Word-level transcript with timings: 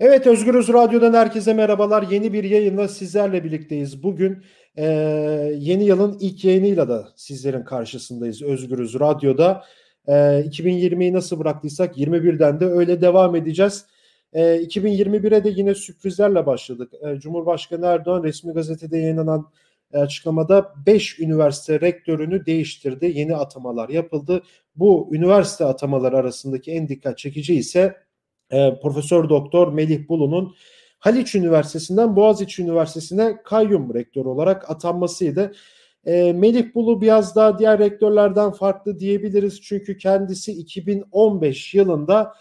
Evet 0.00 0.26
Özgürüz 0.26 0.68
Radyo'dan 0.68 1.14
herkese 1.14 1.54
merhabalar. 1.54 2.02
Yeni 2.10 2.32
bir 2.32 2.44
yayınla 2.44 2.88
sizlerle 2.88 3.44
birlikteyiz. 3.44 4.02
Bugün 4.02 4.44
e, 4.76 4.84
yeni 5.58 5.84
yılın 5.84 6.18
ilk 6.20 6.44
yayınıyla 6.44 6.88
da 6.88 7.08
sizlerin 7.16 7.64
karşısındayız 7.64 8.42
Özgürüz 8.42 9.00
Radyo'da. 9.00 9.64
E, 10.06 10.12
2020'yi 10.12 11.12
nasıl 11.12 11.38
bıraktıysak 11.38 11.98
21'den 11.98 12.60
de 12.60 12.66
öyle 12.66 13.00
devam 13.00 13.36
edeceğiz. 13.36 13.86
E, 14.32 14.40
2021'e 14.42 15.44
de 15.44 15.48
yine 15.56 15.74
sürprizlerle 15.74 16.46
başladık. 16.46 16.92
E, 17.02 17.20
Cumhurbaşkanı 17.20 17.86
Erdoğan 17.86 18.22
resmi 18.22 18.52
gazetede 18.52 18.98
yayınlanan 18.98 19.50
açıklamada 19.92 20.74
5 20.86 21.20
üniversite 21.20 21.80
rektörünü 21.80 22.46
değiştirdi. 22.46 23.12
Yeni 23.14 23.36
atamalar 23.36 23.88
yapıldı. 23.88 24.42
Bu 24.76 25.10
üniversite 25.12 25.64
atamaları 25.64 26.16
arasındaki 26.16 26.72
en 26.72 26.88
dikkat 26.88 27.18
çekici 27.18 27.54
ise 27.54 28.05
e, 28.50 28.78
Profesör 28.82 29.28
Doktor 29.28 29.72
Melih 29.72 30.08
Bulu'nun 30.08 30.54
Haliç 30.98 31.34
Üniversitesi'nden 31.34 32.16
Boğaziçi 32.16 32.62
Üniversitesi'ne 32.62 33.42
kayyum 33.44 33.94
rektör 33.94 34.24
olarak 34.24 34.70
atanmasıydı. 34.70 35.52
E, 36.06 36.32
Melih 36.32 36.74
Bulu 36.74 37.00
biraz 37.00 37.36
daha 37.36 37.58
diğer 37.58 37.78
rektörlerden 37.78 38.52
farklı 38.52 38.98
diyebiliriz. 38.98 39.60
Çünkü 39.60 39.98
kendisi 39.98 40.52
2015 40.52 41.74
yılında 41.74 42.32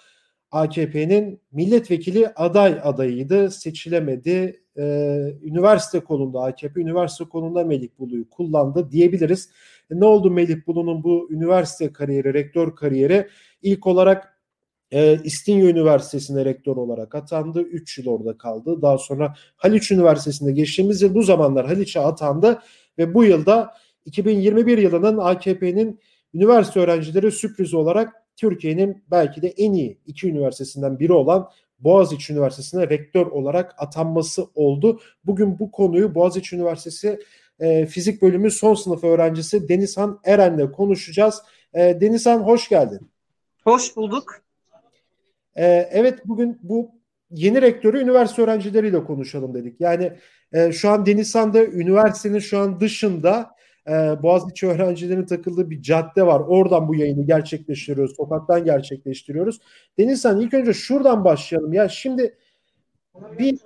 AKP'nin 0.51 1.41
milletvekili 1.51 2.27
aday 2.27 2.79
adayıydı. 2.83 3.51
Seçilemedi. 3.51 4.61
Ee, 4.77 5.33
üniversite 5.43 5.99
kolunda 5.99 6.41
AKP 6.41 6.81
üniversite 6.81 7.25
kolunda 7.25 7.63
Melih 7.63 7.89
Bulu'yu 7.99 8.29
kullandı 8.29 8.91
diyebiliriz. 8.91 9.49
E, 9.91 9.99
ne 9.99 10.05
oldu 10.05 10.31
Melih 10.31 10.67
Bulu'nun 10.67 11.03
bu 11.03 11.27
üniversite 11.31 11.93
kariyeri, 11.93 12.33
rektör 12.33 12.75
kariyeri? 12.75 13.27
İlk 13.61 13.87
olarak 13.87 14.34
e, 14.91 15.19
İstinye 15.23 15.63
Üniversitesi'ne 15.63 16.45
rektör 16.45 16.75
olarak 16.75 17.15
atandı. 17.15 17.61
3 17.61 17.97
yıl 17.97 18.07
orada 18.07 18.37
kaldı. 18.37 18.81
Daha 18.81 18.97
sonra 18.97 19.33
Haliç 19.55 19.91
Üniversitesi'nde 19.91 20.51
geçtiğimiz 20.51 21.01
yıl 21.01 21.15
bu 21.15 21.23
zamanlar 21.23 21.65
Haliç'e 21.65 21.99
atandı 21.99 22.61
ve 22.97 23.13
bu 23.13 23.23
yılda 23.23 23.73
2021 24.05 24.77
yılının 24.77 25.17
AKP'nin 25.17 25.99
üniversite 26.33 26.79
öğrencileri 26.79 27.31
sürpriz 27.31 27.73
olarak 27.73 28.13
Türkiye'nin 28.35 29.03
belki 29.11 29.41
de 29.41 29.47
en 29.47 29.73
iyi 29.73 29.97
iki 30.05 30.29
üniversitesinden 30.29 30.99
biri 30.99 31.13
olan 31.13 31.49
Boğaziçi 31.79 32.33
Üniversitesi'ne 32.33 32.89
rektör 32.89 33.25
olarak 33.25 33.75
atanması 33.77 34.45
oldu. 34.55 34.99
Bugün 35.25 35.59
bu 35.59 35.71
konuyu 35.71 36.15
Boğaziçi 36.15 36.55
Üniversitesi 36.55 37.19
e, 37.59 37.85
Fizik 37.85 38.21
Bölümü 38.21 38.51
son 38.51 38.73
sınıf 38.73 39.03
öğrencisi 39.03 39.69
Denizhan 39.69 40.19
Eren'le 40.23 40.71
konuşacağız. 40.71 41.41
E, 41.73 41.79
Denizhan 42.01 42.39
hoş 42.39 42.69
geldin. 42.69 43.09
Hoş 43.63 43.95
bulduk. 43.95 44.44
E, 45.55 45.89
evet 45.91 46.19
bugün 46.25 46.59
bu 46.63 46.91
yeni 47.31 47.61
rektörü 47.61 48.01
üniversite 48.01 48.41
öğrencileriyle 48.41 49.03
konuşalım 49.03 49.53
dedik. 49.53 49.81
Yani 49.81 50.13
e, 50.53 50.71
şu 50.71 50.89
an 50.89 51.05
Denizhan'da 51.05 51.65
üniversitenin 51.65 52.39
şu 52.39 52.59
an 52.59 52.79
dışında 52.79 53.55
e, 53.87 53.91
Boğaziçi 54.23 54.67
öğrencilerinin 54.67 55.25
takıldığı 55.25 55.69
bir 55.69 55.81
cadde 55.81 56.25
var. 56.27 56.39
Oradan 56.39 56.87
bu 56.87 56.95
yayını 56.95 57.25
gerçekleştiriyoruz. 57.25 58.15
Sokaktan 58.15 58.65
gerçekleştiriyoruz. 58.65 59.59
Denizhan 59.97 60.41
ilk 60.41 60.53
önce 60.53 60.73
şuradan 60.73 61.25
başlayalım. 61.25 61.73
Ya 61.73 61.89
şimdi 61.89 62.37
bir 63.39 63.59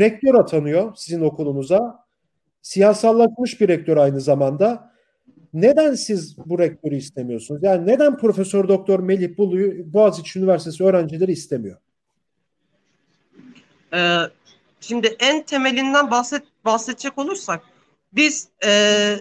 rektör 0.00 0.34
atanıyor 0.34 0.92
sizin 0.96 1.20
okulunuza. 1.20 2.04
Siyasallaşmış 2.62 3.60
bir 3.60 3.68
rektör 3.68 3.96
aynı 3.96 4.20
zamanda. 4.20 4.93
Neden 5.54 5.94
siz 5.94 6.36
bu 6.46 6.58
rektörü 6.58 6.96
istemiyorsunuz? 6.96 7.62
Yani 7.62 7.86
neden 7.86 8.18
Profesör 8.18 8.68
Doktor 8.68 9.00
Melih 9.00 9.38
Bulu'yu 9.38 9.92
Boğaziçi 9.92 10.38
Üniversitesi 10.38 10.84
öğrencileri 10.84 11.32
istemiyor? 11.32 11.76
Ee, 13.94 14.16
şimdi 14.80 15.16
en 15.20 15.42
temelinden 15.42 16.10
bahset 16.10 16.42
bahsedecek 16.64 17.18
olursak 17.18 17.62
biz 18.12 18.48
e, 18.64 19.16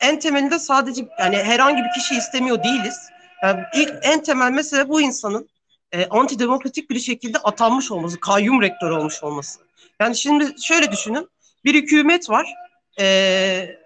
en 0.00 0.18
temelinde 0.18 0.58
sadece 0.58 1.08
yani 1.18 1.36
herhangi 1.36 1.82
bir 1.82 2.00
kişi 2.00 2.14
istemiyor 2.14 2.64
değiliz. 2.64 2.96
Yani 3.42 3.60
ilk 3.76 3.94
en 4.02 4.22
temel 4.22 4.52
mesele 4.52 4.88
bu 4.88 5.00
insanın 5.00 5.48
e, 5.92 6.06
antidemokratik 6.06 6.90
bir 6.90 6.98
şekilde 6.98 7.38
atanmış 7.38 7.90
olması, 7.90 8.20
kayyum 8.20 8.62
rektör 8.62 8.90
olmuş 8.90 9.22
olması. 9.22 9.60
Yani 10.00 10.16
şimdi 10.16 10.62
şöyle 10.62 10.92
düşünün, 10.92 11.28
bir 11.64 11.74
hükümet 11.74 12.30
var, 12.30 12.54
e, 13.00 13.85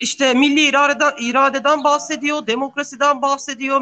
işte 0.00 0.34
milli 0.34 0.60
iradeden, 0.60 1.12
iradeden 1.20 1.84
bahsediyor, 1.84 2.46
demokrasiden 2.46 3.22
bahsediyor 3.22 3.80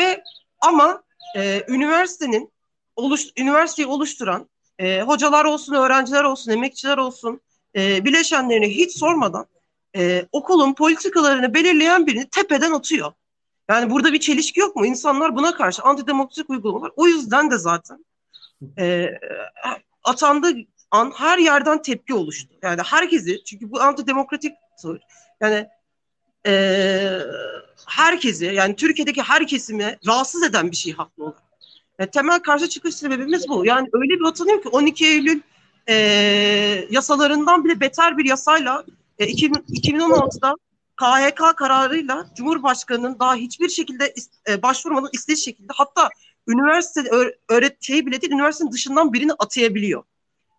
ve 0.00 0.24
ama 0.60 1.02
e, 1.36 1.64
üniversitenin 1.68 2.52
oluş, 2.96 3.26
üniversiteyi 3.38 3.88
oluşturan 3.88 4.48
e, 4.78 5.00
hocalar 5.02 5.44
olsun, 5.44 5.74
öğrenciler 5.74 6.24
olsun, 6.24 6.50
emekçiler 6.50 6.98
olsun 6.98 7.40
e, 7.76 8.04
bileşenlerini 8.04 8.68
hiç 8.68 8.98
sormadan 8.98 9.46
e, 9.96 10.26
okulun 10.32 10.74
politikalarını 10.74 11.54
belirleyen 11.54 12.06
birini 12.06 12.28
tepeden 12.28 12.72
atıyor. 12.72 13.12
Yani 13.70 13.90
burada 13.90 14.12
bir 14.12 14.20
çelişki 14.20 14.60
yok 14.60 14.76
mu? 14.76 14.86
İnsanlar 14.86 15.36
buna 15.36 15.54
karşı 15.54 15.82
antidemokratik 15.82 16.50
uygulamalar. 16.50 16.92
O 16.96 17.06
yüzden 17.06 17.50
de 17.50 17.58
zaten 17.58 18.04
e, 18.78 19.10
atandığı 20.04 20.54
an 20.90 21.12
her 21.16 21.38
yerden 21.38 21.82
tepki 21.82 22.14
oluştu. 22.14 22.54
Yani 22.62 22.82
herkesi 22.82 23.44
çünkü 23.44 23.72
bu 23.72 23.80
antidemokratik 23.80 24.52
tavır. 24.82 25.00
Yani 25.40 25.68
e, 26.46 27.20
herkesi 27.86 28.44
yani 28.44 28.76
Türkiye'deki 28.76 29.22
her 29.22 29.46
kesimi 29.46 29.98
rahatsız 30.06 30.42
eden 30.42 30.70
bir 30.70 30.76
şey 30.76 30.92
haklı 30.92 31.24
olarak. 31.24 31.42
Yani 31.98 32.10
temel 32.10 32.40
karşı 32.40 32.68
çıkış 32.68 32.94
sebebimiz 32.94 33.48
bu. 33.48 33.66
Yani 33.66 33.88
öyle 33.92 34.20
bir 34.20 34.24
atanıyor 34.24 34.62
ki 34.62 34.68
12 34.68 35.06
Eylül 35.06 35.40
e, 35.88 35.94
yasalarından 36.90 37.64
bile 37.64 37.80
beter 37.80 38.18
bir 38.18 38.24
yasayla 38.24 38.84
e, 39.18 39.26
2016'da 39.26 40.54
KHK 40.96 41.56
kararıyla 41.56 42.26
Cumhurbaşkanı'nın 42.36 43.18
daha 43.18 43.34
hiçbir 43.34 43.68
şekilde 43.68 44.14
e, 44.48 44.62
başvurmadan 44.62 45.10
istediği 45.12 45.42
şekilde 45.42 45.72
hatta 45.76 46.08
üniversite 46.48 47.10
öğret 47.48 47.82
şeyi 47.82 48.06
bile 48.06 48.20
değil 48.20 48.32
üniversitenin 48.32 48.72
dışından 48.72 49.12
birini 49.12 49.32
atayabiliyor. 49.32 50.02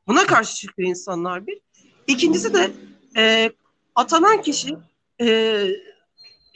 Buna 0.08 0.26
karşı 0.26 0.56
çıkıyor 0.56 0.90
insanlar 0.90 1.48
bir. 1.48 1.60
İkincisi 2.08 2.54
de 2.54 2.72
e, 3.18 3.52
atanan 3.96 4.42
kişi 4.42 4.78
e, 5.22 5.68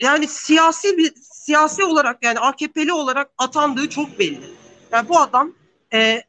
yani 0.00 0.28
siyasi 0.28 0.98
bir 0.98 1.12
siyasi 1.14 1.84
olarak 1.84 2.24
yani 2.24 2.38
AKP'li 2.38 2.92
olarak 2.92 3.30
atandığı 3.38 3.88
çok 3.88 4.18
belli. 4.18 4.46
Yani 4.92 5.08
bu 5.08 5.18
adam 5.18 5.54
e, 5.92 6.22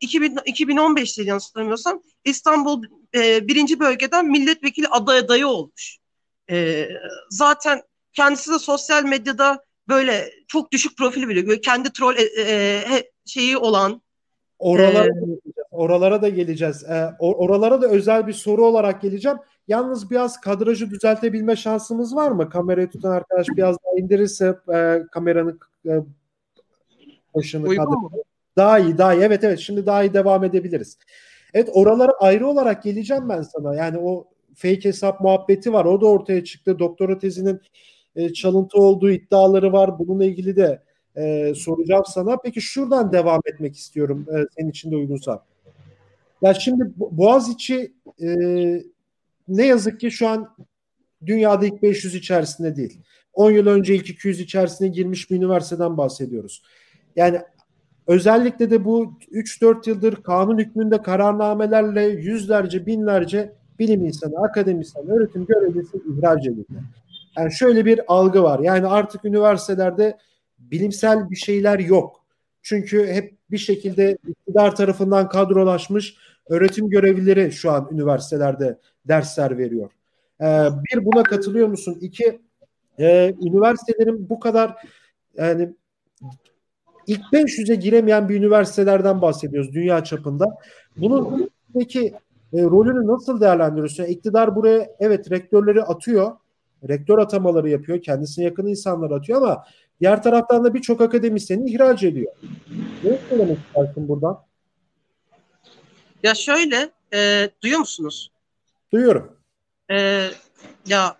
2000, 0.00 0.36
2015'te 0.36 1.22
yanlış 1.22 1.44
hatırlamıyorsam 1.44 2.02
İstanbul 2.24 2.84
e, 3.14 3.48
birinci 3.48 3.80
bölgeden 3.80 4.26
milletvekili 4.26 4.88
aday 4.88 5.18
adayı 5.18 5.46
olmuş. 5.46 5.98
E, 6.50 6.88
zaten 7.30 7.82
kendisi 8.12 8.52
de 8.52 8.58
sosyal 8.58 9.04
medyada 9.04 9.64
böyle 9.88 10.32
çok 10.48 10.72
düşük 10.72 10.98
profil 10.98 11.28
veriyor. 11.28 11.62
kendi 11.62 11.92
troll 11.92 12.16
e, 12.16 12.22
e, 12.36 13.10
şeyi 13.26 13.56
olan 13.56 14.02
Oralara, 14.62 15.06
ee, 15.06 15.10
oralara 15.70 16.22
da 16.22 16.28
geleceğiz. 16.28 16.84
Ee, 16.84 17.10
oralara 17.18 17.82
da 17.82 17.88
özel 17.88 18.26
bir 18.26 18.32
soru 18.32 18.66
olarak 18.66 19.02
geleceğim. 19.02 19.38
Yalnız 19.68 20.10
biraz 20.10 20.40
kadrajı 20.40 20.90
düzeltebilme 20.90 21.56
şansımız 21.56 22.16
var 22.16 22.30
mı? 22.30 22.50
Kamerayı 22.50 22.90
tutan 22.90 23.10
arkadaş 23.10 23.46
biraz 23.56 23.76
daha 23.84 24.00
indirirse 24.00 24.58
e, 24.74 25.02
kameranın 25.12 25.60
e, 25.86 26.00
başını 27.34 27.64
kadrajı. 27.64 28.22
Daha 28.56 28.78
iyi, 28.78 28.98
daha 28.98 29.14
iyi. 29.14 29.22
Evet 29.22 29.44
evet 29.44 29.58
şimdi 29.58 29.86
daha 29.86 30.02
iyi 30.04 30.14
devam 30.14 30.44
edebiliriz. 30.44 30.98
Evet 31.54 31.68
oralara 31.72 32.12
ayrı 32.20 32.46
olarak 32.46 32.82
geleceğim 32.82 33.28
ben 33.28 33.42
sana. 33.42 33.74
Yani 33.74 33.98
o 33.98 34.26
fake 34.54 34.84
hesap 34.84 35.20
muhabbeti 35.20 35.72
var. 35.72 35.84
O 35.84 36.00
da 36.00 36.06
ortaya 36.06 36.44
çıktı. 36.44 36.78
Doktora 36.78 37.18
tezinin 37.18 37.60
e, 38.16 38.32
çalıntı 38.32 38.78
olduğu 38.78 39.10
iddiaları 39.10 39.72
var. 39.72 39.98
Bununla 39.98 40.24
ilgili 40.24 40.56
de 40.56 40.82
e, 41.16 41.54
soracağım 41.54 42.04
sana. 42.06 42.36
Peki 42.36 42.60
şuradan 42.60 43.12
devam 43.12 43.40
etmek 43.46 43.76
istiyorum 43.76 44.26
e, 44.30 44.46
senin 44.58 44.70
için 44.70 44.90
de 44.90 44.96
uygunsa. 44.96 45.44
Ya 46.42 46.54
şimdi 46.54 46.92
Boğaziçi 46.96 47.92
e, 48.22 48.28
ne 49.56 49.66
yazık 49.66 50.00
ki 50.00 50.10
şu 50.10 50.28
an 50.28 50.56
dünyada 51.26 51.66
ilk 51.66 51.82
500 51.82 52.14
içerisinde 52.14 52.76
değil. 52.76 53.00
10 53.32 53.50
yıl 53.50 53.66
önce 53.66 53.94
ilk 53.94 54.10
200 54.10 54.40
içerisine 54.40 54.88
girmiş 54.88 55.30
bir 55.30 55.36
üniversiteden 55.36 55.96
bahsediyoruz. 55.96 56.62
Yani 57.16 57.40
özellikle 58.06 58.70
de 58.70 58.84
bu 58.84 59.18
3-4 59.32 59.88
yıldır 59.88 60.22
kanun 60.22 60.58
hükmünde 60.58 61.02
kararnamelerle 61.02 62.02
yüzlerce 62.02 62.86
binlerce 62.86 63.52
bilim 63.78 64.04
insanı, 64.04 64.44
akademisyen, 64.44 65.08
öğretim 65.08 65.46
görevlisi 65.46 66.02
ihraç 66.12 66.46
edildi. 66.46 66.82
Yani 67.38 67.52
şöyle 67.52 67.84
bir 67.84 68.00
algı 68.08 68.42
var. 68.42 68.58
Yani 68.58 68.86
artık 68.86 69.24
üniversitelerde 69.24 70.18
bilimsel 70.58 71.30
bir 71.30 71.36
şeyler 71.36 71.78
yok. 71.78 72.24
Çünkü 72.62 73.06
hep 73.06 73.34
bir 73.50 73.58
şekilde 73.58 74.18
iktidar 74.28 74.76
tarafından 74.76 75.28
kadrolaşmış 75.28 76.16
öğretim 76.48 76.90
görevlileri 76.90 77.52
şu 77.52 77.70
an 77.70 77.88
üniversitelerde 77.92 78.78
dersler 79.08 79.58
veriyor. 79.58 79.90
Ee, 80.40 80.68
bir 80.84 81.04
buna 81.04 81.22
katılıyor 81.22 81.68
musun? 81.68 81.98
İki 82.00 82.40
e, 82.98 83.34
üniversitelerin 83.42 84.28
bu 84.30 84.40
kadar 84.40 84.76
yani 85.36 85.74
ilk 87.06 87.20
500'e 87.20 87.74
giremeyen 87.74 88.28
bir 88.28 88.36
üniversitelerden 88.36 89.22
bahsediyoruz 89.22 89.74
dünya 89.74 90.04
çapında. 90.04 90.46
Bunun 90.96 91.50
peki 91.78 92.14
e, 92.52 92.62
rolünü 92.62 93.06
nasıl 93.06 93.40
değerlendiriyorsun? 93.40 94.04
İktidar 94.04 94.56
buraya 94.56 94.88
evet 95.00 95.30
rektörleri 95.30 95.82
atıyor. 95.82 96.36
Rektör 96.88 97.18
atamaları 97.18 97.68
yapıyor. 97.68 98.02
Kendisine 98.02 98.44
yakın 98.44 98.66
insanlar 98.66 99.10
atıyor 99.10 99.42
ama 99.42 99.64
diğer 100.00 100.22
taraftan 100.22 100.64
da 100.64 100.74
birçok 100.74 101.00
akademisyeni 101.00 101.70
ihraç 101.70 102.02
ediyor. 102.02 102.32
Ne 103.04 103.18
söylemek 103.28 103.58
istersin 103.58 104.08
buradan? 104.08 104.38
Ya 106.22 106.34
şöyle, 106.34 106.90
e, 107.14 107.50
duyuyor 107.62 107.80
musunuz? 107.80 108.31
Duyuyorum. 108.92 109.36
E, 109.90 110.28
ya 110.86 111.16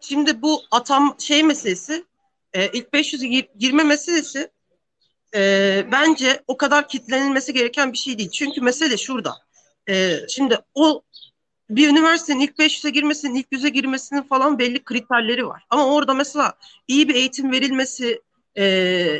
şimdi 0.00 0.42
bu 0.42 0.62
atam 0.70 1.16
şey 1.18 1.42
meselesi, 1.42 2.04
e, 2.52 2.68
ilk 2.68 2.92
500'e 2.92 3.26
gir, 3.28 3.48
girme 3.58 3.84
meselesi 3.84 4.50
e, 5.34 5.84
bence 5.92 6.42
o 6.46 6.56
kadar 6.56 6.88
kitlenilmesi 6.88 7.52
gereken 7.52 7.92
bir 7.92 7.98
şey 7.98 8.18
değil. 8.18 8.30
Çünkü 8.30 8.60
mesele 8.60 8.96
şurada. 8.96 9.34
E, 9.88 10.16
şimdi 10.28 10.58
o 10.74 11.02
bir 11.70 11.88
üniversitenin 11.88 12.40
ilk 12.40 12.58
500'e 12.58 12.90
girmesinin, 12.90 13.34
ilk 13.34 13.52
100'e 13.52 13.68
girmesinin 13.68 14.22
falan 14.22 14.58
belli 14.58 14.84
kriterleri 14.84 15.46
var. 15.46 15.62
Ama 15.70 15.94
orada 15.94 16.14
mesela 16.14 16.54
iyi 16.88 17.08
bir 17.08 17.14
eğitim 17.14 17.52
verilmesi 17.52 18.22
e, 18.54 18.64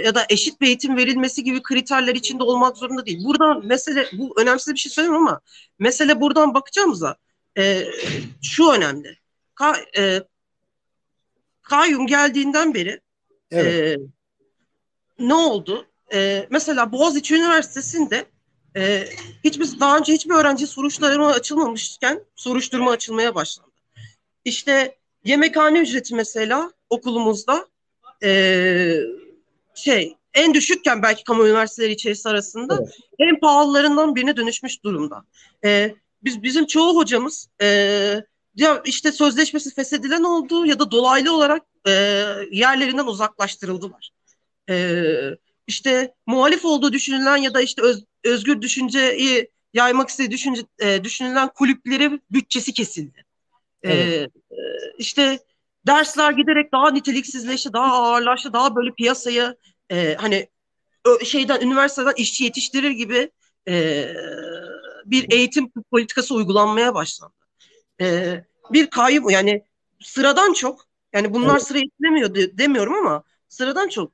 ya 0.05 0.15
da 0.15 0.27
eşit 0.29 0.61
bir 0.61 0.67
eğitim 0.67 0.97
verilmesi 0.97 1.45
gibi 1.45 1.63
kriterler 1.63 2.15
içinde 2.15 2.43
olmak 2.43 2.77
zorunda 2.77 3.07
değil. 3.07 3.25
Buradan 3.25 3.67
mesele, 3.67 4.07
bu 4.13 4.41
önemsiz 4.41 4.75
bir 4.75 4.79
şey 4.79 4.93
söylemiyorum 4.93 5.29
ama 5.29 5.41
mesele 5.79 6.21
buradan 6.21 6.55
bakacağımızda 6.55 7.17
e, 7.59 7.87
şu 8.43 8.71
önemli. 8.71 9.17
Ka, 9.55 9.77
e, 9.99 10.23
kayyum 11.63 12.07
geldiğinden 12.07 12.75
beri 12.75 13.01
evet. 13.51 13.99
e, 13.99 14.03
ne 15.19 15.35
oldu? 15.35 15.87
E, 16.13 16.47
mesela 16.51 16.93
Boğaziçi 16.93 17.35
Üniversitesi'nde 17.35 18.27
e, 18.77 19.05
hiçbir 19.45 19.81
daha 19.81 19.99
önce 19.99 20.13
hiçbir 20.13 20.35
öğrenci 20.35 20.67
soruşturma 20.67 21.29
açılmamışken 21.29 22.25
soruşturma 22.35 22.91
açılmaya 22.91 23.35
başlandı. 23.35 23.71
İşte 24.45 24.97
yemekhane 25.25 25.79
ücreti 25.79 26.15
mesela 26.15 26.73
okulumuzda 26.91 27.69
e, 28.23 29.01
şey 29.75 30.17
en 30.35 30.55
düşükken 30.55 31.03
belki 31.03 31.25
kamu 31.25 31.47
üniversiteleri 31.47 31.93
içerisi 31.93 32.29
arasında 32.29 32.79
evet. 32.81 32.99
en 33.19 33.41
pahalılarından 33.41 34.15
birine 34.15 34.37
dönüşmüş 34.37 34.85
durumda. 34.85 35.25
E, 35.65 35.95
biz 36.25 36.43
bizim 36.43 36.67
çoğu 36.67 36.97
hocamız 36.97 37.49
e, 37.63 37.67
ya 38.55 38.83
işte 38.85 39.13
sözleşmesi 39.13 39.75
feshedilen 39.75 40.23
oldu 40.23 40.67
ya 40.67 40.79
da 40.79 40.91
dolaylı 40.91 41.35
olarak 41.37 41.63
e, 41.87 41.93
yerlerinden 42.51 43.07
uzaklaştırıldılar. 43.07 44.11
E, 44.71 45.05
işte 45.67 46.15
muhalif 46.27 46.65
olduğu 46.65 46.93
düşünülen 46.93 47.37
ya 47.37 47.55
da 47.55 47.61
işte 47.61 47.83
öz, 47.83 48.05
özgür 48.25 48.63
düşünceyi 48.63 49.51
yaymak 49.75 50.09
istediği 50.09 50.31
düşünce, 50.31 50.63
e, 50.79 51.05
düşünülen 51.05 51.49
kulüpleri 51.49 52.21
bütçesi 52.31 52.73
kesildi. 52.73 53.25
E, 53.83 53.93
evet. 53.93 54.31
E, 54.51 54.57
işte 54.99 55.39
dersler 55.87 56.33
giderek 56.33 56.73
daha 56.73 56.91
niteliksizleşti, 56.91 57.73
daha 57.73 57.93
ağırlaştı, 57.93 58.53
daha 58.53 58.77
böyle 58.77 58.95
piyasaya 58.95 59.55
e, 59.91 60.15
hani 60.15 60.49
şeyden 61.25 61.61
üniversiteden 61.61 62.15
işçi 62.17 62.45
yetiştirir 62.45 62.91
gibi 62.91 63.31
e, 63.69 64.07
bir 65.07 65.33
eğitim 65.33 65.71
politikası 65.91 66.35
uygulanmaya 66.35 66.95
başlandı. 66.95 67.35
E, 68.01 68.37
bir 68.71 68.91
kayyum 68.91 69.31
yani 69.31 69.65
sıradan 70.01 70.53
çok 70.53 70.85
yani 71.13 71.35
bunlar 71.35 71.53
evet. 71.53 71.63
sıra 71.63 71.79
etkilemiyor 71.79 72.35
de, 72.35 72.59
demiyorum 72.59 72.95
ama 72.95 73.23
sıradan 73.49 73.89
çok 73.89 74.13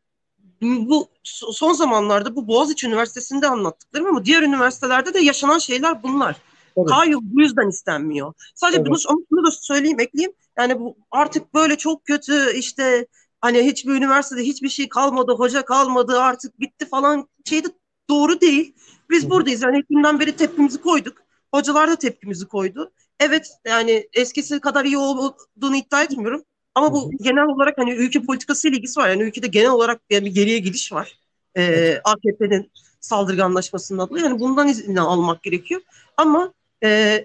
bu 0.63 1.09
son 1.33 1.73
zamanlarda 1.73 2.37
bu 2.37 2.49
Boğaziçi 2.49 2.87
Üniversitesi'nde 2.87 3.49
anlattıklarım 3.49 4.07
ama 4.07 4.25
diğer 4.25 4.43
üniversitelerde 4.43 5.15
de 5.15 5.19
yaşanan 5.21 5.59
şeyler 5.59 6.03
bunlar. 6.03 6.37
Evet. 6.77 6.89
Kayyum 6.89 7.21
bu 7.25 7.41
yüzden 7.41 7.69
istenmiyor. 7.69 8.33
Sadece 8.55 8.79
evet. 8.81 8.91
bunu, 8.91 9.25
bunu 9.31 9.47
da 9.47 9.51
söyleyeyim, 9.51 10.01
ekleyeyim. 10.01 10.33
Yani 10.59 10.81
bu 10.81 10.97
artık 11.11 11.55
böyle 11.55 11.77
çok 11.77 12.05
kötü 12.05 12.53
işte 12.57 13.07
hani 13.41 13.63
hiçbir 13.63 13.93
üniversitede 13.93 14.43
hiçbir 14.43 14.69
şey 14.69 14.89
kalmadı, 14.89 15.33
hoca 15.33 15.65
kalmadı, 15.65 16.21
artık 16.21 16.61
bitti 16.61 16.89
falan 16.89 17.29
şeyde 17.45 17.69
doğru 18.11 18.41
değil. 18.41 18.75
Biz 19.11 19.31
buradayız. 19.31 19.63
Yani 19.63 19.79
ilk 19.79 20.21
beri 20.21 20.37
tepkimizi 20.37 20.81
koyduk. 20.81 21.19
Hocalar 21.55 21.91
da 21.91 21.97
tepkimizi 21.97 22.49
koydu. 22.49 22.93
Evet 23.21 23.51
yani 23.67 24.09
eskisi 24.13 24.61
kadar 24.61 24.85
iyi 24.85 24.99
olduğunu 24.99 25.77
iddia 25.77 26.03
etmiyorum. 26.03 26.43
Ama 26.75 26.93
bu 26.93 27.11
genel 27.21 27.45
olarak 27.45 27.79
hani 27.79 27.93
ülke 27.93 28.23
politikası 28.23 28.69
ile 28.69 28.77
ilgisi 28.77 29.01
var. 29.01 29.09
Yani 29.09 29.23
ülkede 29.23 29.47
genel 29.47 29.71
olarak 29.71 30.01
yani 30.11 30.25
bir 30.25 30.35
geriye 30.35 30.59
gidiş 30.59 30.93
var. 30.93 31.19
Ee, 31.57 32.01
AKP'nin 32.05 32.71
saldırganlaşmasının 33.01 33.99
adlı. 33.99 34.21
Yani 34.21 34.41
bundan 34.41 34.69
izin 34.69 34.97
almak 34.97 35.43
gerekiyor. 35.43 35.81
Ama 36.17 36.53
e, 36.85 37.25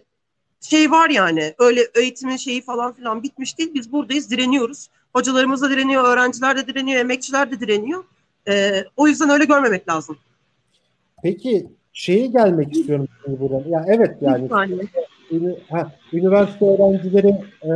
şey 0.61 0.91
var 0.91 1.09
yani 1.09 1.55
öyle 1.59 1.87
eğitimin 1.95 2.37
şeyi 2.37 2.61
falan 2.61 2.93
filan 2.93 3.23
bitmiş 3.23 3.57
değil. 3.57 3.73
Biz 3.73 3.91
buradayız 3.91 4.31
direniyoruz. 4.31 4.89
Hocalarımız 5.13 5.61
da 5.61 5.69
direniyor, 5.69 6.03
öğrenciler 6.03 6.57
de 6.57 6.67
direniyor, 6.67 6.99
emekçiler 6.99 7.51
de 7.51 7.59
direniyor. 7.59 8.03
Ee, 8.47 8.85
o 8.97 9.07
yüzden 9.07 9.29
öyle 9.29 9.45
görmemek 9.45 9.89
lazım. 9.89 10.17
Peki 11.23 11.67
şeye 11.93 12.27
gelmek 12.27 12.75
istiyorum 12.75 13.07
buradan. 13.27 13.69
Ya 13.69 13.85
evet 13.87 14.17
yani. 14.21 14.49
Ha, 15.69 15.91
üniversite 16.13 16.65
öğrencileri 16.65 17.35
e, 17.63 17.71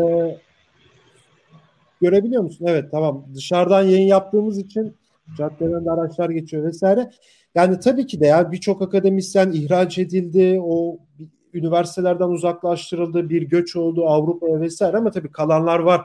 görebiliyor 2.02 2.44
musun? 2.44 2.66
Evet 2.70 2.86
tamam. 2.92 3.26
Dışarıdan 3.36 3.84
yayın 3.84 4.08
yaptığımız 4.08 4.58
için 4.58 4.96
caddeden 5.38 5.86
de 5.86 5.92
araçlar 5.92 6.30
geçiyor 6.30 6.64
vesaire. 6.64 7.10
Yani 7.56 7.80
tabii 7.80 8.08
ki 8.08 8.20
de 8.20 8.28
ya 8.28 8.52
birçok 8.52 8.82
akademisyen 8.82 9.52
ihraç 9.52 9.98
edildi. 9.98 10.60
O 10.64 10.98
üniversitelerden 11.54 12.28
uzaklaştırıldı, 12.28 13.30
bir 13.30 13.42
göç 13.42 13.76
oldu 13.76 14.06
Avrupa'ya 14.08 14.62
vesaire 14.62 14.98
ama 14.98 15.12
tabii 15.12 15.32
kalanlar 15.32 15.80
var. 15.80 16.02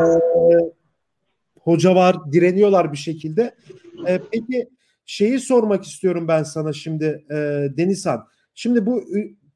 ee, 0.00 0.04
hoca 1.60 1.94
var, 1.94 2.16
direniyorlar 2.32 2.92
bir 2.92 2.96
şekilde. 2.96 3.54
Ee, 4.08 4.20
peki 4.32 4.68
şeyi 5.06 5.40
sormak 5.40 5.84
istiyorum 5.84 6.28
ben 6.28 6.42
sana 6.42 6.72
şimdi 6.72 7.24
e, 7.30 7.34
Denizhan. 7.76 8.26
Şimdi 8.54 8.86
bu 8.86 9.04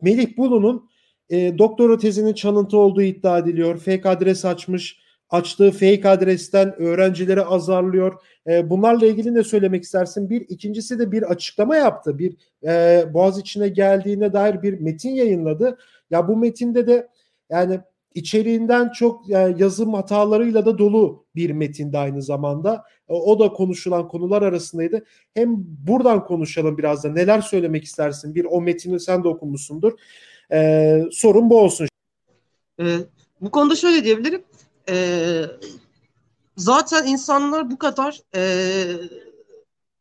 Melih 0.03 0.37
Bulu'nun 0.37 0.91
e, 1.31 1.59
doktora 1.59 1.99
tezinin 1.99 2.35
çalıntı 2.35 2.79
olduğu 2.79 3.03
iddia 3.03 3.39
ediliyor. 3.39 3.79
Fake 3.79 4.09
adres 4.09 4.45
açmış. 4.45 5.01
Açtığı 5.31 5.71
fake 5.71 6.09
adresten 6.09 6.75
öğrencileri 6.81 7.43
azarlıyor. 7.43 8.21
E, 8.47 8.71
bunlarla 8.71 9.07
ilgili 9.07 9.35
ne 9.35 9.43
söylemek 9.43 9.85
istersin? 9.85 10.31
Bir, 10.31 10.41
ikincisi 10.41 10.99
de 10.99 11.13
bir 11.13 11.23
açıklama 11.23 11.77
yaptı. 11.77 12.19
Bir 12.19 12.37
e, 12.67 13.05
Boğaz 13.15 13.39
içine 13.39 13.69
geldiğine 13.69 14.33
dair 14.33 14.63
bir 14.63 14.81
metin 14.81 15.11
yayınladı. 15.11 15.79
Ya 16.11 16.29
bu 16.29 16.37
metinde 16.37 16.87
de 16.87 17.09
yani 17.51 17.81
içeriğinden 18.15 18.93
çok 18.93 19.29
yani 19.29 19.63
yazım 19.63 19.95
hatalarıyla 19.95 20.67
da 20.67 20.79
dolu 20.79 21.25
bir 21.35 21.51
metinde 21.51 21.99
aynı 21.99 22.23
zamanda. 22.23 22.85
E, 23.09 23.13
o 23.13 23.39
da 23.39 23.53
konuşulan 23.53 24.09
konular 24.09 24.43
arasındaydı. 24.43 25.05
Hem 25.35 25.57
buradan 25.59 26.25
konuşalım 26.25 26.79
biraz 26.79 27.05
da. 27.05 27.09
Neler 27.09 27.41
söylemek 27.41 27.85
istersin? 27.85 28.35
Bir 28.35 28.45
o 28.51 28.61
metini 28.61 29.01
sen 29.01 29.25
de 29.25 29.29
okumuşsundur. 29.29 29.93
Ee, 30.53 31.03
sorun 31.13 31.51
bu 31.51 31.61
olsun. 31.61 31.89
Ee, 32.81 32.97
bu 33.41 33.51
konuda 33.51 33.77
şöyle 33.77 34.05
diyebilirim. 34.05 34.43
Ee, 34.89 35.43
zaten 36.57 37.07
insanlar 37.07 37.71
bu 37.71 37.79
kadar 37.79 38.21
e, 38.35 38.43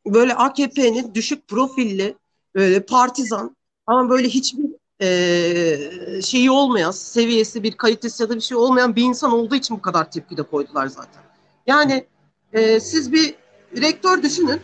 böyle 0.06 0.34
AKP'nin 0.34 1.14
düşük 1.14 1.48
profilli, 1.48 2.16
böyle 2.56 2.86
partizan 2.86 3.56
ama 3.88 4.10
böyle 4.10 4.28
hiçbir 4.30 4.79
e, 5.02 6.22
şeyi 6.22 6.52
olmayan, 6.52 6.92
seviyesi 6.92 7.64
bir 7.64 7.78
kalitesi 7.78 8.24
ya 8.24 8.30
da 8.30 8.36
bir 8.36 8.42
şey 8.42 8.58
olmayan 8.58 8.96
bir 8.96 9.04
insan 9.04 9.32
olduğu 9.32 9.56
için 9.56 9.78
bu 9.78 9.82
kadar 9.82 10.12
tepki 10.12 10.38
de 10.38 10.44
koydular 10.44 10.88
zaten. 10.88 11.24
Yani 11.68 12.06
e, 12.54 12.80
siz 12.80 13.14
bir 13.14 13.36
rektör 13.78 14.24
düşünün. 14.24 14.62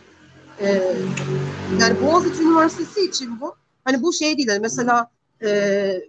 E, 0.60 0.66
yani 1.80 2.02
Boğaziçi 2.02 2.42
Üniversitesi 2.42 3.00
için 3.00 3.40
bu. 3.40 3.54
Hani 3.84 4.02
bu 4.02 4.12
şey 4.12 4.36
değil. 4.36 4.48
Yani 4.48 4.60
mesela 4.60 5.10
e, 5.42 5.48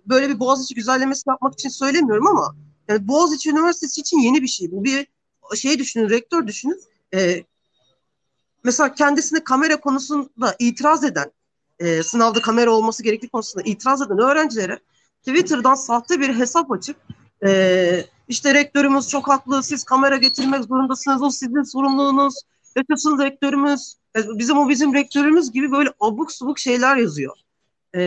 böyle 0.06 0.30
bir 0.30 0.40
Boğaziçi 0.40 0.76
güzellemesi 0.76 1.30
yapmak 1.30 1.54
için 1.54 1.70
söylemiyorum 1.70 2.28
ama 2.28 2.56
yani 2.88 3.08
Boğaziçi 3.08 3.50
Üniversitesi 3.50 4.02
için 4.02 4.18
yeni 4.18 4.42
bir 4.42 4.48
şey. 4.48 4.72
Bu 4.72 4.84
bir 4.84 5.08
şey 5.56 5.80
düşünün, 5.80 6.10
rektör 6.10 6.48
düşünün. 6.48 6.82
E, 7.14 7.44
mesela 8.64 8.96
kendisine 8.96 9.44
kamera 9.44 9.80
konusunda 9.80 10.56
itiraz 10.60 11.04
eden, 11.04 11.32
e, 11.80 12.04
sınavda 12.04 12.42
kamera 12.42 12.72
olması 12.72 13.04
gerektiği 13.04 13.30
konusunda 13.30 13.70
itiraz 13.70 14.02
eden 14.02 14.20
öğrencilere 14.20 14.80
Twitter'dan 15.28 15.76
sahte 15.76 16.20
bir 16.20 16.36
hesap 16.36 16.72
açıp 16.72 16.98
e, 17.46 18.06
işte 18.28 18.54
rektörümüz 18.54 19.08
çok 19.10 19.28
haklı, 19.28 19.64
siz 19.64 19.84
kamera 19.84 20.18
getirmek 20.18 20.64
zorundasınız, 20.64 21.22
o 21.22 21.30
sizin 21.30 21.64
sorumluluğunuz, 21.64 22.36
ötesiniz 22.76 23.20
rektörümüz, 23.20 23.96
e, 24.16 24.20
bizim 24.40 24.58
o 24.58 24.70
bizim 24.70 24.94
rektörümüz 24.94 25.52
gibi 25.52 25.72
böyle 25.72 25.94
abuk 26.00 26.32
subuk 26.32 26.60
şeyler 26.60 26.96
yazıyor. 26.96 27.36
E, 27.96 28.02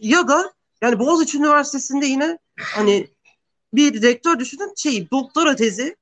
ya 0.00 0.28
da 0.28 0.52
yani 0.82 0.98
Boğaziçi 0.98 1.38
Üniversitesi'nde 1.38 2.06
yine 2.06 2.38
hani 2.56 3.08
bir 3.74 4.02
rektör 4.02 4.38
düşünün 4.38 4.74
şey 4.76 5.10
doktora 5.10 5.56
tezi 5.56 5.96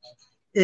e, 0.57 0.63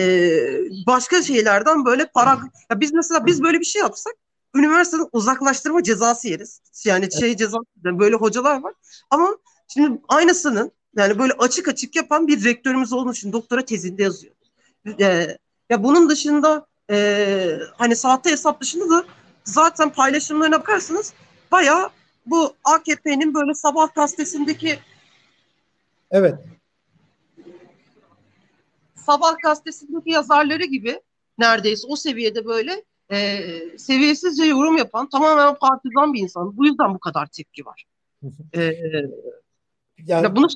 başka 0.86 1.22
şeylerden 1.22 1.84
böyle 1.84 2.06
para 2.06 2.38
ya 2.70 2.80
biz 2.80 2.92
mesela 2.92 3.26
biz 3.26 3.42
böyle 3.42 3.60
bir 3.60 3.64
şey 3.64 3.82
yapsak 3.82 4.14
üniversiteden 4.54 5.08
uzaklaştırma 5.12 5.82
cezası 5.82 6.28
yeriz. 6.28 6.60
Yani 6.84 7.12
şey 7.20 7.36
cezası 7.36 7.64
böyle 7.84 8.16
hocalar 8.16 8.62
var. 8.62 8.74
Ama 9.10 9.36
şimdi 9.68 10.00
aynısının 10.08 10.72
yani 10.96 11.18
böyle 11.18 11.32
açık 11.32 11.68
açık 11.68 11.96
yapan 11.96 12.26
bir 12.26 12.44
rektörümüz 12.44 12.92
olduğu 12.92 13.12
için 13.12 13.32
doktora 13.32 13.64
tezinde 13.64 14.02
yazıyor. 14.02 14.34
E, 15.00 15.38
ya 15.70 15.82
bunun 15.84 16.08
dışında 16.08 16.66
e, 16.90 17.58
hani 17.78 17.96
sahte 17.96 18.30
hesap 18.30 18.60
dışında 18.60 18.90
da 18.90 19.04
zaten 19.44 19.92
paylaşımlarına 19.92 20.60
bakarsanız 20.60 21.12
bayağı 21.52 21.90
bu 22.26 22.54
AKP'nin 22.64 23.34
böyle 23.34 23.54
sabah 23.54 23.94
gazetesindeki 23.94 24.78
Evet. 26.10 26.34
Sabah 28.96 29.34
gazetesindeki 29.42 30.10
yazarları 30.10 30.64
gibi 30.64 31.00
neredeyse 31.38 31.86
o 31.86 31.96
seviyede 31.96 32.44
böyle 32.44 32.84
e, 33.12 33.38
seviyesizce 33.78 34.44
yorum 34.44 34.76
yapan 34.76 35.08
tamamen 35.08 35.54
partizan 35.54 36.14
bir 36.14 36.20
insan. 36.20 36.56
Bu 36.56 36.66
yüzden 36.66 36.94
bu 36.94 36.98
kadar 36.98 37.26
tepki 37.26 37.66
var. 37.66 37.84
e, 38.56 38.72
yani, 40.06 40.36
bunu 40.36 40.46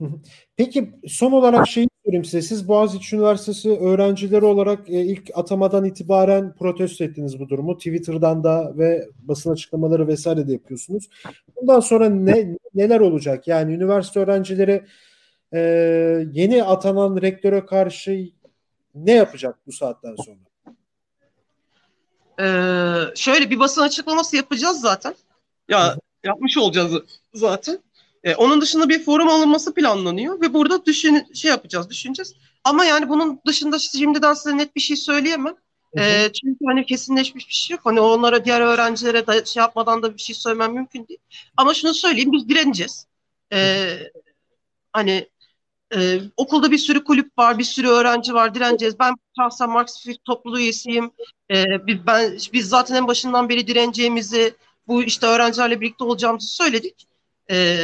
Peki 0.56 0.90
son 1.06 1.32
olarak 1.32 1.68
şeyi 1.68 1.88
sorayım 2.04 2.24
size. 2.24 2.42
Siz 2.42 2.68
Boğaziçi 2.68 3.16
Üniversitesi 3.16 3.70
öğrencileri 3.70 4.44
olarak 4.44 4.90
e, 4.90 5.04
ilk 5.04 5.30
atamadan 5.34 5.84
itibaren 5.84 6.54
protesto 6.54 7.04
ettiniz 7.04 7.40
bu 7.40 7.48
durumu. 7.48 7.76
Twitter'dan 7.76 8.44
da 8.44 8.72
ve 8.78 9.08
basın 9.18 9.52
açıklamaları 9.52 10.08
vesaire 10.08 10.48
de 10.48 10.52
yapıyorsunuz. 10.52 11.08
Bundan 11.56 11.80
sonra 11.80 12.08
ne 12.08 12.56
neler 12.74 13.00
olacak? 13.00 13.48
Yani 13.48 13.74
üniversite 13.74 14.20
öğrencileri 14.20 14.84
e, 15.54 15.60
yeni 16.32 16.64
atanan 16.64 17.22
rektöre 17.22 17.66
karşı 17.66 18.30
ne 18.94 19.12
yapacak 19.12 19.58
bu 19.66 19.72
saatten 19.72 20.14
sonra? 20.14 20.47
Ee, 22.40 23.16
şöyle 23.16 23.50
bir 23.50 23.58
basın 23.58 23.82
açıklaması 23.82 24.36
yapacağız 24.36 24.80
zaten. 24.80 25.14
Ya 25.68 25.96
yapmış 26.24 26.58
olacağız 26.58 26.92
zaten. 27.34 27.78
E, 28.24 28.34
onun 28.34 28.60
dışında 28.60 28.88
bir 28.88 29.04
forum 29.04 29.28
alınması 29.28 29.74
planlanıyor 29.74 30.40
ve 30.40 30.54
burada 30.54 30.84
düşün 30.86 31.32
şey 31.34 31.50
yapacağız, 31.50 31.90
düşüneceğiz. 31.90 32.34
Ama 32.64 32.84
yani 32.84 33.08
bunun 33.08 33.40
dışında 33.46 33.78
şimdiden 33.78 34.34
size 34.34 34.56
net 34.56 34.76
bir 34.76 34.80
şey 34.80 34.96
söyleyemem. 34.96 35.54
E, 35.98 36.32
çünkü 36.32 36.58
hani 36.66 36.86
kesinleşmiş 36.86 37.48
bir 37.48 37.54
şey 37.54 37.74
yok. 37.74 37.86
Hani 37.86 38.00
onlara 38.00 38.44
diğer 38.44 38.60
öğrencilere 38.60 39.26
da 39.26 39.44
şey 39.44 39.60
yapmadan 39.60 40.02
da 40.02 40.14
bir 40.14 40.22
şey 40.22 40.34
söylemem 40.34 40.74
mümkün 40.74 41.08
değil. 41.08 41.20
Ama 41.56 41.74
şunu 41.74 41.94
söyleyeyim 41.94 42.32
biz 42.32 42.48
direneceğiz. 42.48 43.06
E, 43.52 43.88
hani 44.92 45.28
e, 45.96 46.20
okulda 46.36 46.70
bir 46.70 46.78
sürü 46.78 47.04
kulüp 47.04 47.38
var, 47.38 47.58
bir 47.58 47.64
sürü 47.64 47.88
öğrenci 47.88 48.34
var, 48.34 48.54
direneceğiz. 48.54 48.98
Ben 48.98 49.14
şahsen 49.36 49.70
Marksist 49.70 50.24
topluluğu 50.24 50.60
üyesiyim. 50.60 51.10
E, 51.50 51.64
ben, 52.06 52.38
biz 52.52 52.68
zaten 52.68 52.94
en 52.94 53.08
başından 53.08 53.48
beri 53.48 53.66
direneceğimizi, 53.66 54.54
bu 54.88 55.02
işte 55.02 55.26
öğrencilerle 55.26 55.80
birlikte 55.80 56.04
olacağımızı 56.04 56.48
söyledik. 56.48 57.06
E, 57.50 57.78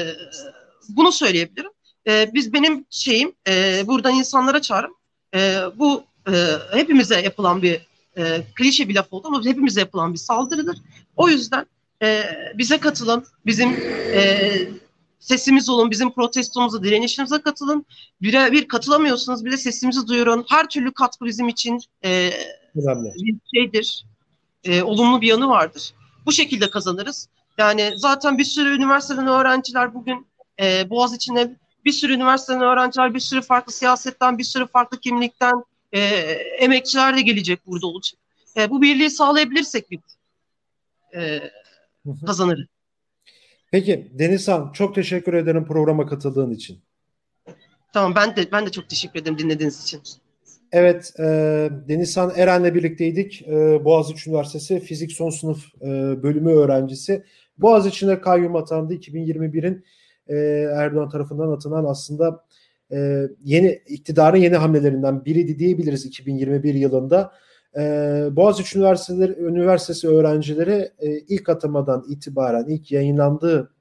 bunu 0.89 1.13
söyleyebilirim. 1.13 1.71
E, 2.07 2.31
biz 2.35 2.53
benim 2.53 2.85
şeyim 2.91 3.33
e, 3.49 3.83
buradan 3.87 4.15
insanlara 4.15 4.63
çağırım. 4.63 4.95
E, 5.35 5.59
bu 5.75 6.05
e, 6.29 6.33
hepimize 6.73 7.21
yapılan 7.21 7.63
bir 7.63 7.81
e, 8.17 8.43
klişe 8.55 8.89
bir 8.89 8.95
laf 8.95 9.13
oldu 9.13 9.27
ama 9.29 9.45
hepimize 9.45 9.81
yapılan 9.81 10.13
bir 10.13 10.19
saldırıdır. 10.19 10.79
O 11.17 11.29
yüzden 11.29 11.67
e, 12.03 12.25
bize 12.55 12.79
katılın, 12.79 13.27
bizim 13.47 13.69
e, 14.13 14.53
sesimiz 15.25 15.69
olun, 15.69 15.91
bizim 15.91 16.13
protestomuza, 16.13 16.83
direnişimize 16.83 17.41
katılın. 17.41 17.87
Bir, 18.23 18.53
bir 18.53 18.69
katılamıyorsunuz, 18.69 19.45
bir 19.45 19.53
de 19.53 19.57
sesimizi 19.57 20.07
duyurun. 20.07 20.45
Her 20.49 20.69
türlü 20.69 20.93
katkı 20.93 21.25
bizim 21.25 21.49
için 21.49 21.81
e, 22.05 22.31
bir 22.75 23.35
şeydir, 23.55 24.05
e, 24.65 24.83
olumlu 24.83 25.21
bir 25.21 25.27
yanı 25.27 25.49
vardır. 25.49 25.95
Bu 26.27 26.33
şekilde 26.33 26.71
kazanırız. 26.71 27.29
Yani 27.59 27.93
zaten 27.97 28.39
bir 28.39 28.45
sürü 28.45 28.77
üniversiteden 28.77 29.27
öğrenciler 29.27 29.95
bugün 29.95 30.27
e, 30.61 30.91
Boğaz 30.91 31.15
içinde 31.15 31.57
bir 31.85 31.93
sürü 31.93 32.13
üniversiteden 32.15 32.61
öğrenciler, 32.61 33.15
bir 33.15 33.21
sürü 33.21 33.43
farklı 33.43 33.73
siyasetten, 33.73 34.39
bir 34.39 34.45
sürü 34.45 34.67
farklı 34.67 35.01
kimlikten 35.01 35.65
e, 35.93 36.01
emekçiler 36.59 37.17
de 37.17 37.23
gelecek 37.23 37.67
burada 37.67 37.87
olacak. 37.87 38.21
E, 38.57 38.71
bu 38.71 38.83
birliği 38.83 39.11
sağlayabilirsek 39.11 39.91
biz 39.91 40.01
e, 41.15 41.51
kazanırız. 42.27 42.74
Peki 43.75 44.11
Denizhan 44.19 44.73
çok 44.73 44.95
teşekkür 44.95 45.35
ederim 45.35 45.65
programa 45.65 46.07
katıldığın 46.07 46.51
için. 46.51 46.79
Tamam 47.93 48.15
ben 48.17 48.37
de 48.37 48.53
ben 48.53 48.67
de 48.67 48.71
çok 48.71 48.89
teşekkür 48.89 49.21
ederim 49.21 49.39
dinlediğiniz 49.39 49.83
için. 49.83 50.01
Evet, 50.73 51.13
e, 51.19 51.25
Denizhan 51.89 52.33
Eren'le 52.37 52.75
birlikteydik. 52.75 53.43
E, 53.43 53.85
Boğaziçi 53.85 54.31
Üniversitesi 54.31 54.81
Fizik 54.81 55.13
Son 55.13 55.31
Sınıf 55.31 55.65
e, 55.83 55.87
bölümü 56.23 56.53
öğrencisi. 56.53 57.25
Boğaziçi'ne 57.59 58.21
kayyum 58.21 58.57
atandı. 58.57 58.95
2021'in 58.95 59.85
e, 60.29 60.37
Erdoğan 60.75 61.09
tarafından 61.09 61.49
atılan 61.49 61.85
aslında 61.85 62.45
e, 62.93 63.29
yeni 63.45 63.83
iktidarın 63.87 64.39
yeni 64.39 64.57
hamlelerinden 64.57 65.25
biriydi 65.25 65.59
diyebiliriz 65.59 66.07
2021 66.07 66.75
yılında. 66.75 67.33
E, 67.77 67.83
Boğaziçi 68.31 68.79
Üniversiteleri, 68.79 69.41
Üniversitesi 69.41 70.09
öğrencileri 70.09 70.91
e, 70.99 71.19
ilk 71.19 71.49
atamadan 71.49 72.05
itibaren, 72.09 72.65
ilk 72.69 72.93
yayınlandığı 72.93 73.75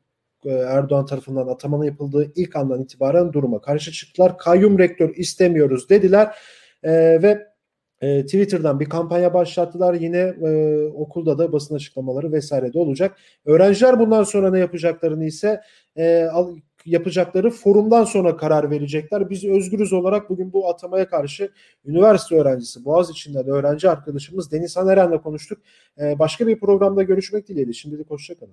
e, 0.46 0.50
Erdoğan 0.52 1.06
tarafından 1.06 1.48
atamanın 1.48 1.84
yapıldığı 1.84 2.32
ilk 2.36 2.56
andan 2.56 2.82
itibaren 2.82 3.34
duruma 3.34 3.62
karşı 3.62 3.92
çıktılar. 3.92 4.38
Kayyum 4.38 4.80
rektör 4.80 5.16
istemiyoruz 5.16 5.90
dediler 5.90 6.36
e, 6.84 6.92
ve 7.24 7.48
e, 8.02 8.26
Twitter'dan 8.26 8.80
bir 8.80 8.90
kampanya 8.90 9.34
başlattılar. 9.34 9.94
Yine 9.94 10.18
e, 10.18 10.84
okulda 10.88 11.38
da 11.38 11.52
basın 11.52 11.76
açıklamaları 11.76 12.32
vesaire 12.32 12.74
de 12.74 12.80
olacak. 12.80 13.18
Öğrenciler 13.46 14.00
bundan 14.00 14.24
sonra 14.24 14.52
ne 14.52 14.60
yapacaklarını 14.60 15.26
ise 15.26 15.62
e, 15.98 16.28
yapacakları 16.86 17.50
forumdan 17.50 18.04
sonra 18.04 18.38
karar 18.38 18.72
verecekler. 18.72 19.30
Biz 19.30 19.46
özgürüz 19.46 19.94
olarak 19.94 20.30
bugün 20.30 20.54
bu 20.54 20.70
atamaya 20.70 21.10
karşı 21.10 21.52
üniversite 21.86 22.36
öğrencisi, 22.36 22.86
Boğaziçi'nden 22.86 23.48
öğrenci 23.48 23.90
arkadaşımız 23.90 24.52
Deniz 24.52 24.78
Haneren'le 24.78 25.18
konuştuk. 25.18 25.58
E, 26.02 26.20
başka 26.20 26.48
bir 26.48 26.60
programda 26.60 27.04
görüşmek 27.04 27.48
dileğiyle. 27.48 27.74
Şimdilik 27.74 28.10
hoşçakalın. 28.10 28.52